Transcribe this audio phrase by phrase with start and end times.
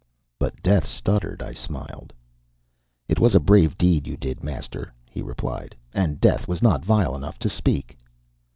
[0.39, 2.11] "But death stuttered," I smiled.
[3.07, 7.15] "It was a brave deed you did, master," he replied, "and Death was not vile
[7.15, 7.95] enough to speak."